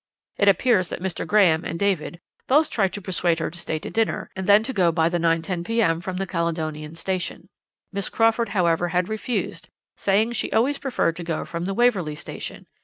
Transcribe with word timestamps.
It 0.39 0.47
appears 0.47 0.89
that 0.89 0.99
Mr. 0.99 1.27
Graham 1.27 1.63
and 1.63 1.77
David 1.77 2.19
both 2.47 2.71
tried 2.71 2.91
to 2.93 3.01
persuade 3.03 3.37
her 3.37 3.51
to 3.51 3.59
stay 3.59 3.77
to 3.77 3.91
dinner, 3.91 4.31
and 4.35 4.47
then 4.47 4.63
to 4.63 4.73
go 4.73 4.91
by 4.91 5.09
the 5.09 5.19
9.10 5.19 5.63
p.m. 5.63 6.01
from 6.01 6.17
the 6.17 6.25
Caledonian 6.25 6.95
Station. 6.95 7.49
Miss 7.93 8.09
Crawford 8.09 8.49
however 8.49 8.87
had 8.87 9.09
refused, 9.09 9.69
saying 9.97 10.31
she 10.31 10.51
always 10.51 10.79
preferred 10.79 11.17
to 11.17 11.23
go 11.23 11.45
from 11.45 11.65
the 11.65 11.75
Waverley 11.75 12.15
Station. 12.15 12.65